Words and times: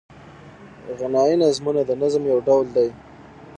غنايي 0.97 1.35
نظمونه 1.43 1.81
د 1.85 1.91
نظم 2.01 2.23
یو 2.31 2.39
ډول 2.47 2.65
دﺉ. 2.75 2.89